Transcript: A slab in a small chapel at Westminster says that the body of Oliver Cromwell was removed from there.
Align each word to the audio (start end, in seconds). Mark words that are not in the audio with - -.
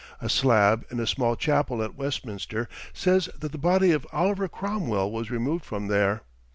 A 0.19 0.29
slab 0.29 0.83
in 0.89 0.99
a 0.99 1.05
small 1.05 1.35
chapel 1.35 1.83
at 1.83 1.93
Westminster 1.93 2.67
says 2.91 3.29
that 3.39 3.51
the 3.51 3.57
body 3.59 3.91
of 3.91 4.07
Oliver 4.11 4.47
Cromwell 4.47 5.11
was 5.11 5.29
removed 5.29 5.63
from 5.63 5.89
there. 5.89 6.23